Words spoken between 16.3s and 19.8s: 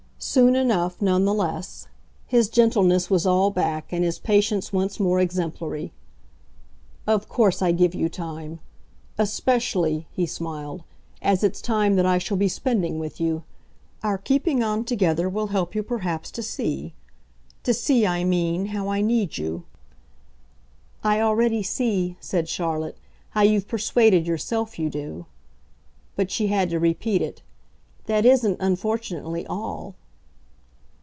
to see. To see, I mean, how I need you."